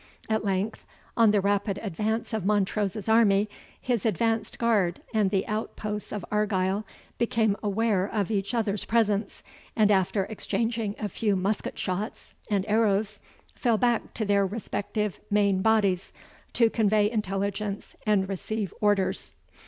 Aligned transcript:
At 0.31 0.43
length, 0.43 0.83
on 1.15 1.29
the 1.29 1.41
rapid 1.41 1.77
advance 1.77 2.33
of 2.33 2.43
Montrose's 2.43 3.07
army, 3.07 3.47
his 3.79 4.03
advanced 4.03 4.57
guard 4.57 5.03
and 5.13 5.29
the 5.29 5.45
outposts 5.45 6.11
of 6.11 6.25
Argyle 6.31 6.87
became 7.19 7.55
aware 7.61 8.07
of 8.11 8.31
each 8.31 8.55
other's 8.55 8.83
presence, 8.83 9.43
and 9.75 9.91
after 9.91 10.23
exchanging 10.23 10.95
a 10.97 11.07
few 11.07 11.35
musket 11.35 11.77
shots 11.77 12.33
and 12.49 12.65
arrows, 12.67 13.19
fell 13.53 13.77
back 13.77 14.15
to 14.15 14.25
their 14.25 14.43
respective 14.43 15.19
main 15.29 15.61
bodies, 15.61 16.11
to 16.53 16.71
convey 16.71 17.07
intelligence 17.11 17.95
and 18.03 18.27
receive 18.27 18.73
orders. 18.81 19.35